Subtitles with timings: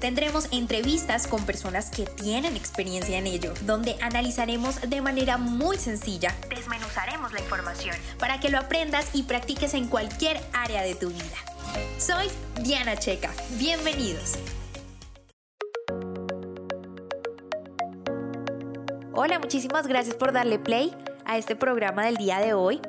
[0.00, 6.34] Tendremos entrevistas con personas que tienen experiencia en ello, donde analizaremos de manera muy sencilla,
[6.48, 11.36] desmenuzaremos la información para que lo aprendas y practiques en cualquier área de tu vida.
[11.98, 12.28] Soy
[12.62, 13.30] Diana Checa.
[13.58, 14.38] Bienvenidos.
[19.12, 20.96] Hola, muchísimas gracias por darle play
[21.26, 22.80] a este programa del día de hoy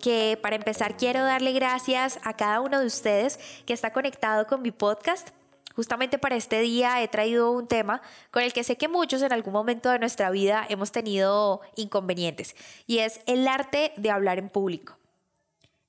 [0.00, 4.62] que para empezar quiero darle gracias a cada uno de ustedes que está conectado con
[4.62, 5.30] mi podcast.
[5.74, 9.32] Justamente para este día he traído un tema con el que sé que muchos en
[9.32, 12.54] algún momento de nuestra vida hemos tenido inconvenientes
[12.86, 14.96] y es el arte de hablar en público.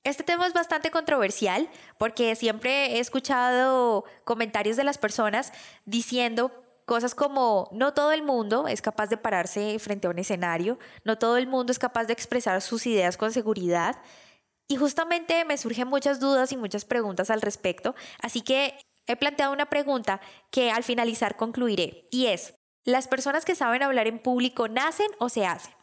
[0.02, 5.52] Este tema es bastante controversial porque siempre he escuchado comentarios de las personas
[5.84, 6.52] diciendo
[6.86, 11.18] Cosas como no todo el mundo es capaz de pararse frente a un escenario, no
[11.18, 13.96] todo el mundo es capaz de expresar sus ideas con seguridad.
[14.68, 19.52] Y justamente me surgen muchas dudas y muchas preguntas al respecto, así que he planteado
[19.52, 22.54] una pregunta que al finalizar concluiré, y es,
[22.84, 25.74] ¿las personas que saben hablar en público nacen o se hacen?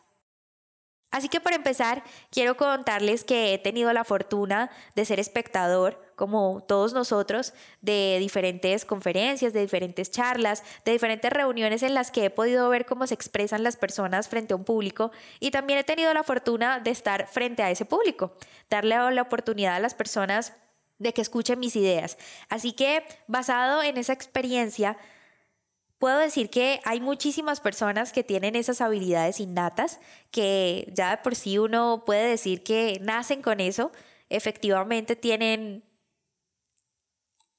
[1.13, 6.63] Así que para empezar, quiero contarles que he tenido la fortuna de ser espectador, como
[6.67, 12.29] todos nosotros, de diferentes conferencias, de diferentes charlas, de diferentes reuniones en las que he
[12.31, 16.11] podido ver cómo se expresan las personas frente a un público y también he tenido
[16.15, 18.33] la fortuna de estar frente a ese público,
[18.71, 20.53] darle la oportunidad a las personas
[21.03, 22.17] de que escuchen mis ideas.
[22.49, 24.97] Así que basado en esa experiencia,
[26.03, 31.33] Puedo decir que hay muchísimas personas que tienen esas habilidades innatas, que ya de por
[31.33, 33.89] sí uno puede decir que nacen con eso,
[34.27, 35.81] efectivamente tienen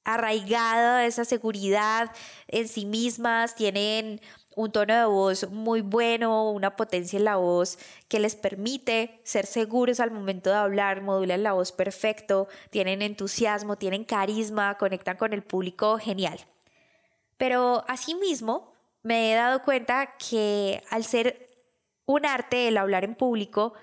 [0.03, 2.11] arraigada esa seguridad
[2.47, 4.21] en sí mismas, tienen
[4.55, 7.77] un tono de voz muy bueno, una potencia en la voz
[8.07, 13.77] que les permite ser seguros al momento de hablar, modulan la voz perfecto, tienen entusiasmo,
[13.77, 16.39] tienen carisma, conectan con el público genial.
[17.37, 18.73] Pero asimismo,
[19.03, 21.49] me he dado cuenta que al ser
[22.05, 23.73] un arte el hablar en público,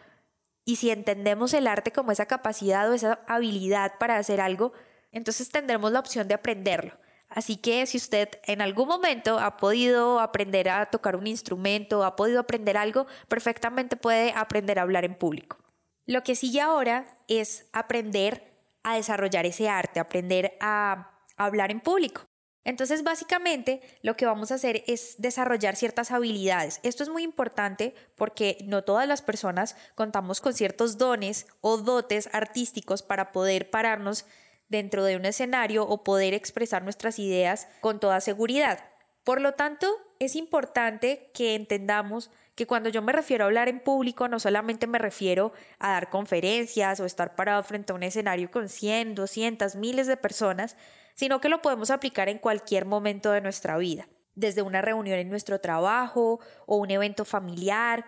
[0.65, 4.73] y si entendemos el arte como esa capacidad o esa habilidad para hacer algo,
[5.11, 7.02] entonces tendremos la opción de aprenderlo.
[7.35, 12.17] Así que si usted en algún momento ha podido aprender a tocar un instrumento, ha
[12.17, 15.59] podido aprender algo, perfectamente puede aprender a hablar en público.
[16.07, 22.23] Lo que sigue ahora es aprender a desarrollar ese arte, aprender a hablar en público.
[22.65, 26.79] Entonces, básicamente, lo que vamos a hacer es desarrollar ciertas habilidades.
[26.85, 32.29] Esto es muy importante porque no todas las personas contamos con ciertos dones o dotes
[32.33, 34.27] artísticos para poder pararnos
[34.73, 38.81] dentro de un escenario o poder expresar nuestras ideas con toda seguridad.
[39.23, 39.87] Por lo tanto,
[40.19, 44.87] es importante que entendamos que cuando yo me refiero a hablar en público, no solamente
[44.87, 49.77] me refiero a dar conferencias o estar parado frente a un escenario con 100, 200,
[49.77, 50.77] miles de personas,
[51.15, 55.29] sino que lo podemos aplicar en cualquier momento de nuestra vida, desde una reunión en
[55.29, 58.07] nuestro trabajo o un evento familiar,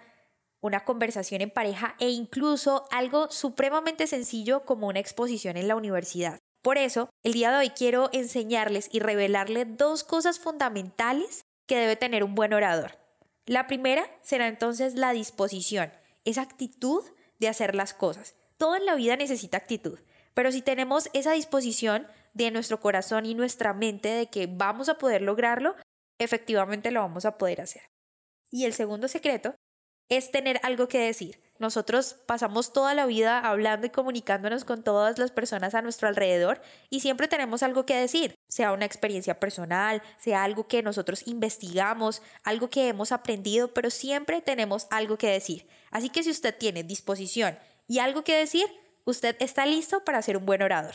[0.60, 6.40] una conversación en pareja e incluso algo supremamente sencillo como una exposición en la universidad.
[6.64, 11.94] Por eso, el día de hoy quiero enseñarles y revelarles dos cosas fundamentales que debe
[11.94, 12.96] tener un buen orador.
[13.44, 15.92] La primera será entonces la disposición,
[16.24, 17.04] esa actitud
[17.38, 18.34] de hacer las cosas.
[18.56, 19.98] Todo en la vida necesita actitud,
[20.32, 24.96] pero si tenemos esa disposición de nuestro corazón y nuestra mente de que vamos a
[24.96, 25.76] poder lograrlo,
[26.18, 27.82] efectivamente lo vamos a poder hacer.
[28.50, 29.54] Y el segundo secreto
[30.08, 31.43] es tener algo que decir.
[31.58, 36.60] Nosotros pasamos toda la vida hablando y comunicándonos con todas las personas a nuestro alrededor
[36.90, 42.22] y siempre tenemos algo que decir, sea una experiencia personal, sea algo que nosotros investigamos,
[42.42, 45.68] algo que hemos aprendido, pero siempre tenemos algo que decir.
[45.92, 47.56] Así que si usted tiene disposición
[47.86, 48.66] y algo que decir,
[49.04, 50.94] usted está listo para ser un buen orador.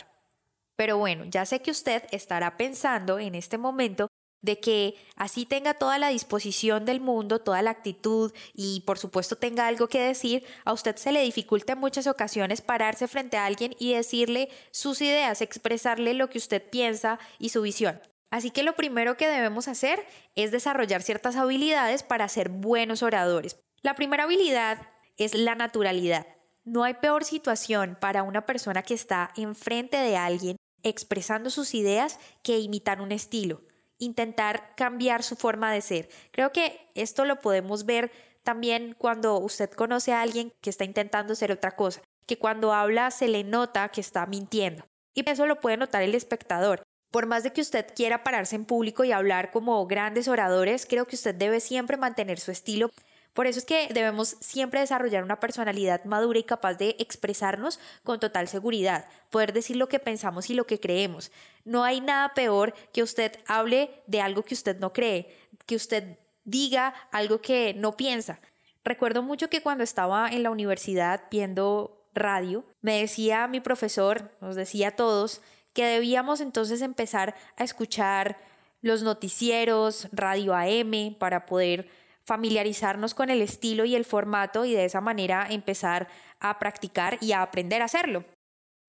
[0.75, 4.08] Pero bueno, ya sé que usted estará pensando en este momento
[4.41, 9.35] de que así tenga toda la disposición del mundo, toda la actitud y por supuesto
[9.35, 13.45] tenga algo que decir, a usted se le dificulta en muchas ocasiones pararse frente a
[13.45, 18.01] alguien y decirle sus ideas, expresarle lo que usted piensa y su visión.
[18.31, 20.05] Así que lo primero que debemos hacer
[20.35, 23.57] es desarrollar ciertas habilidades para ser buenos oradores.
[23.81, 24.87] La primera habilidad
[25.17, 26.27] es la naturalidad.
[26.63, 32.19] No hay peor situación para una persona que está enfrente de alguien expresando sus ideas
[32.43, 33.61] que imitar un estilo
[33.99, 36.09] intentar cambiar su forma de ser.
[36.31, 38.11] Creo que esto lo podemos ver
[38.43, 43.11] también cuando usted conoce a alguien que está intentando ser otra cosa, que cuando habla
[43.11, 44.85] se le nota que está mintiendo.
[45.13, 46.81] Y eso lo puede notar el espectador.
[47.11, 51.05] Por más de que usted quiera pararse en público y hablar como grandes oradores, creo
[51.05, 52.91] que usted debe siempre mantener su estilo.
[53.33, 58.19] Por eso es que debemos siempre desarrollar una personalidad madura y capaz de expresarnos con
[58.19, 61.31] total seguridad, poder decir lo que pensamos y lo que creemos.
[61.63, 65.35] No hay nada peor que usted hable de algo que usted no cree,
[65.65, 68.39] que usted diga algo que no piensa.
[68.83, 74.55] Recuerdo mucho que cuando estaba en la universidad viendo radio, me decía mi profesor, nos
[74.55, 75.41] decía a todos,
[75.73, 78.37] que debíamos entonces empezar a escuchar
[78.81, 81.89] los noticieros, radio AM, para poder
[82.29, 86.07] familiarizarnos con el estilo y el formato y de esa manera empezar
[86.39, 88.23] a practicar y a aprender a hacerlo.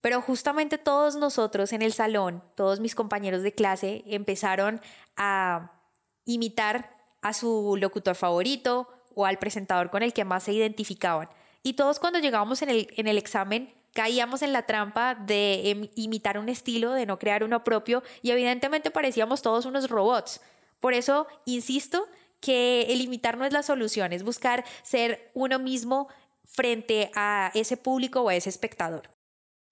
[0.03, 4.83] Pero justamente todos nosotros en el salón, todos mis compañeros de clase empezaron
[5.17, 5.73] a
[6.27, 11.31] imitar a su locutor favorito o al presentador con el que más se identificaban.
[11.63, 15.89] Y todos cuando llegábamos en el, en el examen caíamos en la trampa de em,
[15.95, 20.43] imitar un estilo, de no crear uno propio y evidentemente parecíamos todos unos robots.
[20.79, 22.07] Por eso, insisto,
[22.41, 26.09] que el no es la solución, es buscar ser uno mismo
[26.45, 29.11] frente a ese público o a ese espectador.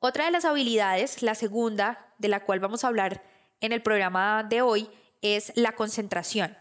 [0.01, 3.23] Otra de las habilidades, la segunda, de la cual vamos a hablar
[3.61, 4.89] en el programa de hoy,
[5.23, 6.57] es la concentración.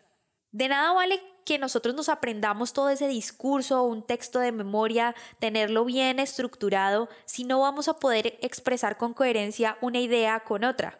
[0.51, 5.85] De nada vale que nosotros nos aprendamos todo ese discurso, un texto de memoria, tenerlo
[5.85, 10.99] bien estructurado, si no vamos a poder expresar con coherencia una idea con otra.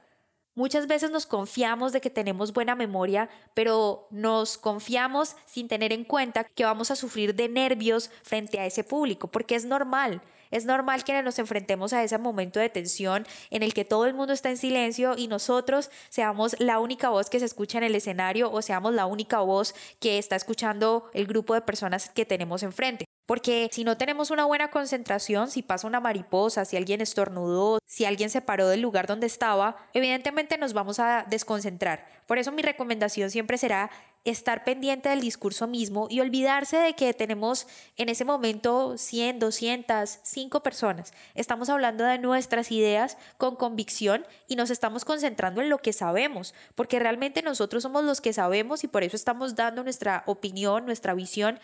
[0.58, 6.04] Muchas veces nos confiamos de que tenemos buena memoria, pero nos confiamos sin tener en
[6.04, 10.20] cuenta que vamos a sufrir de nervios frente a ese público, porque es normal.
[10.50, 14.16] Es normal que nos enfrentemos a ese momento de tensión en el que todo el
[14.16, 17.94] mundo está en silencio y nosotros seamos la única voz que se escucha en el
[17.94, 22.64] escenario o seamos la única voz que está escuchando el grupo de personas que tenemos
[22.64, 23.06] enfrente.
[23.28, 28.06] Porque si no tenemos una buena concentración, si pasa una mariposa, si alguien estornudó, si
[28.06, 32.08] alguien se paró del lugar donde estaba, evidentemente nos vamos a desconcentrar.
[32.26, 33.92] Por eso mi recomendación siempre será
[34.24, 40.20] estar pendiente del discurso mismo y olvidarse de que tenemos en ese momento 100, 200,
[40.24, 41.12] 5 personas.
[41.36, 46.54] Estamos hablando de nuestras ideas con convicción y nos estamos concentrando en lo que sabemos,
[46.76, 51.14] porque realmente nosotros somos los que sabemos y por eso estamos dando nuestra opinión, nuestra
[51.14, 51.60] visión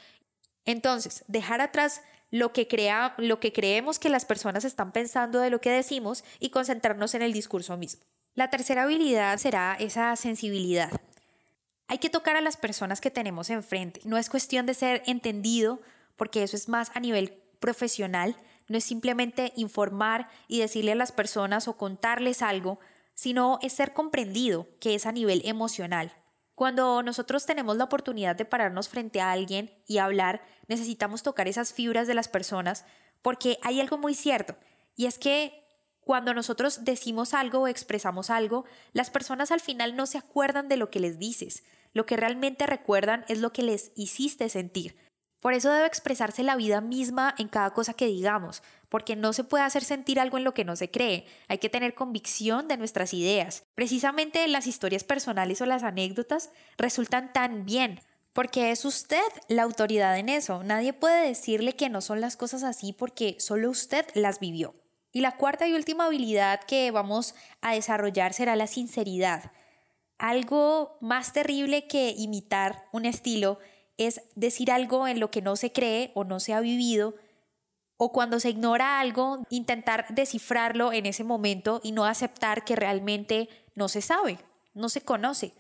[0.65, 2.01] entonces, dejar atrás
[2.31, 6.23] lo que, crea, lo que creemos que las personas están pensando de lo que decimos
[6.39, 8.01] y concentrarnos en el discurso mismo.
[8.33, 10.91] La tercera habilidad será esa sensibilidad.
[11.87, 14.01] Hay que tocar a las personas que tenemos enfrente.
[14.05, 15.79] No es cuestión de ser entendido,
[16.15, 18.35] porque eso es más a nivel profesional.
[18.67, 22.79] No es simplemente informar y decirle a las personas o contarles algo,
[23.13, 26.11] sino es ser comprendido, que es a nivel emocional.
[26.55, 31.73] Cuando nosotros tenemos la oportunidad de pararnos frente a alguien y hablar, necesitamos tocar esas
[31.73, 32.85] fibras de las personas
[33.21, 34.55] porque hay algo muy cierto
[34.95, 35.63] y es que
[36.01, 40.77] cuando nosotros decimos algo o expresamos algo, las personas al final no se acuerdan de
[40.77, 41.63] lo que les dices.
[41.93, 44.97] Lo que realmente recuerdan es lo que les hiciste sentir.
[45.43, 49.43] Por eso debe expresarse la vida misma en cada cosa que digamos, porque no se
[49.43, 51.25] puede hacer sentir algo en lo que no se cree.
[51.49, 53.65] Hay que tener convicción de nuestras ideas.
[53.75, 57.99] Precisamente las historias personales o las anécdotas resultan tan bien,
[58.31, 59.19] porque es usted
[59.49, 60.63] la autoridad en eso.
[60.63, 64.73] Nadie puede decirle que no son las cosas así porque solo usted las vivió.
[65.11, 69.51] Y la cuarta y última habilidad que vamos a desarrollar será la sinceridad.
[70.19, 73.59] Algo más terrible que imitar un estilo
[73.97, 77.15] es decir algo en lo que no se cree o no se ha vivido,
[77.97, 83.49] o cuando se ignora algo, intentar descifrarlo en ese momento y no aceptar que realmente
[83.75, 84.39] no se sabe,
[84.73, 85.53] no se conoce.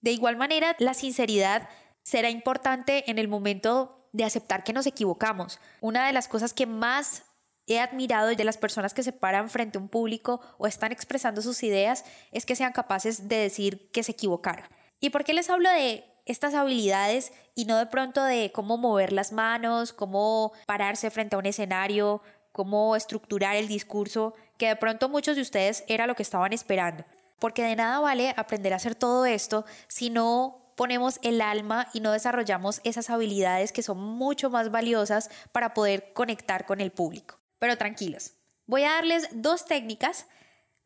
[0.00, 1.68] De igual manera, la sinceridad
[2.02, 5.60] será importante en el momento de aceptar que nos equivocamos.
[5.80, 7.24] Una de las cosas que más
[7.66, 11.42] he admirado de las personas que se paran frente a un público o están expresando
[11.42, 14.66] sus ideas es que sean capaces de decir que se equivocaron.
[14.98, 19.12] ¿Y por qué les hablo de estas habilidades y no de pronto de cómo mover
[19.12, 22.22] las manos, cómo pararse frente a un escenario,
[22.52, 27.04] cómo estructurar el discurso, que de pronto muchos de ustedes era lo que estaban esperando.
[27.38, 32.00] Porque de nada vale aprender a hacer todo esto si no ponemos el alma y
[32.00, 37.38] no desarrollamos esas habilidades que son mucho más valiosas para poder conectar con el público.
[37.58, 38.32] Pero tranquilos,
[38.66, 40.26] voy a darles dos técnicas,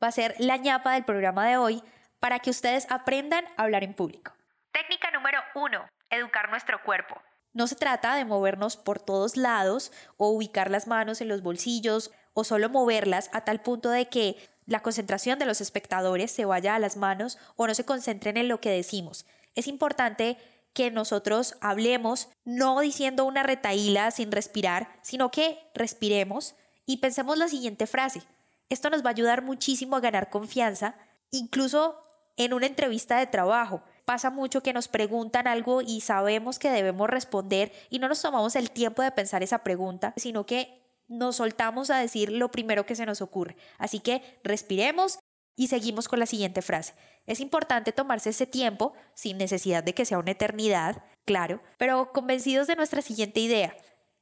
[0.03, 1.83] va a ser la ñapa del programa de hoy,
[2.19, 4.33] para que ustedes aprendan a hablar en público.
[4.75, 7.15] Técnica número uno, educar nuestro cuerpo.
[7.53, 12.11] No se trata de movernos por todos lados o ubicar las manos en los bolsillos
[12.33, 16.75] o solo moverlas a tal punto de que la concentración de los espectadores se vaya
[16.75, 19.27] a las manos o no se concentren en lo que decimos.
[19.55, 20.39] Es importante
[20.73, 27.47] que nosotros hablemos no diciendo una retaíla sin respirar, sino que respiremos Y pensemos la
[27.47, 28.23] siguiente frase.
[28.69, 30.97] Esto nos va a ayudar muchísimo a ganar confianza,
[31.31, 31.97] incluso
[32.37, 33.85] en una entrevista de trabajo.
[34.05, 38.55] Pasa mucho que nos preguntan algo y sabemos que debemos responder y no nos tomamos
[38.55, 42.97] el tiempo de pensar esa pregunta, sino que nos soltamos a decir lo primero que
[42.97, 43.57] se nos ocurre.
[43.79, 45.19] Así que respiremos
[45.57, 46.95] y seguimos con la siguiente frase.
[47.27, 52.67] Es importante tomarse ese tiempo, sin necesidad de que sea una eternidad, claro, pero convencidos
[52.67, 53.75] de nuestra siguiente idea.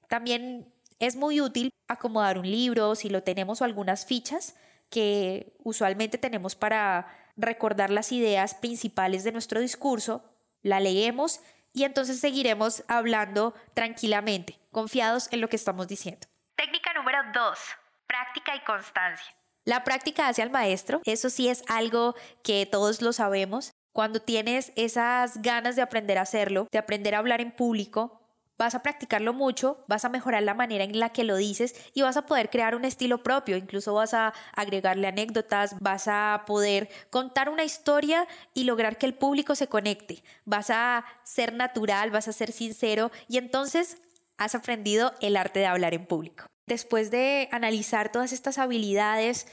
[0.09, 4.55] También es muy útil acomodar un libro, si lo tenemos, o algunas fichas
[4.91, 7.09] que usualmente tenemos para
[7.43, 10.25] recordar las ideas principales de nuestro discurso,
[10.63, 11.41] la leemos
[11.73, 16.27] y entonces seguiremos hablando tranquilamente, confiados en lo que estamos diciendo.
[16.57, 17.59] Técnica número 2.
[18.07, 19.35] Práctica y constancia.
[19.65, 23.73] La práctica hacia el maestro, eso sí es algo que todos lo sabemos.
[23.93, 28.22] Cuando tienes esas ganas de aprender a hacerlo, de aprender a hablar en público,
[28.63, 32.03] vas a practicarlo mucho, vas a mejorar la manera en la que lo dices y
[32.03, 36.89] vas a poder crear un estilo propio, incluso vas a agregarle anécdotas, vas a poder
[37.11, 42.29] contar una historia y lograr que el público se conecte, vas a ser natural, vas
[42.29, 43.99] a ser sincero y entonces
[44.39, 46.47] has aprendido el arte de hablar en público.
[46.67, 49.49] Después de analizar todas estas habilidades,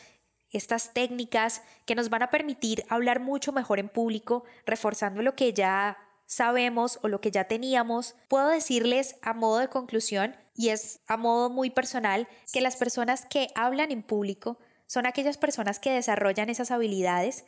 [0.52, 5.54] estas técnicas que nos van a permitir hablar mucho mejor en público, reforzando lo que
[5.54, 5.98] ya
[6.30, 11.18] sabemos o lo que ya teníamos, puedo decirles a modo de conclusión, y es a
[11.18, 16.50] modo muy personal, que las personas que hablan en público son aquellas personas que desarrollan
[16.50, 17.46] esas habilidades,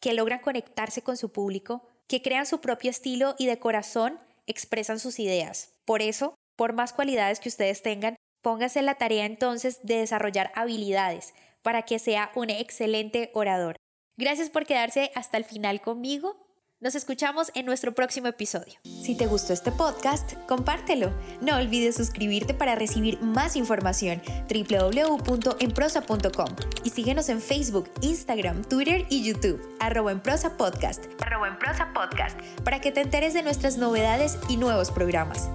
[0.00, 4.98] que logran conectarse con su público, que crean su propio estilo y de corazón expresan
[4.98, 5.72] sus ideas.
[5.84, 11.34] Por eso, por más cualidades que ustedes tengan, Póngase la tarea entonces de desarrollar habilidades
[11.62, 13.76] para que sea un excelente orador.
[14.16, 16.36] Gracias por quedarse hasta el final conmigo.
[16.82, 18.72] Nos escuchamos en nuestro próximo episodio.
[18.84, 21.12] Si te gustó este podcast, compártelo.
[21.42, 29.22] No olvides suscribirte para recibir más información www.enprosa.com y síguenos en Facebook, Instagram, Twitter y
[29.22, 33.76] YouTube, arroba en prosa podcast, arroba en prosa podcast, para que te enteres de nuestras
[33.76, 35.50] novedades y nuevos programas.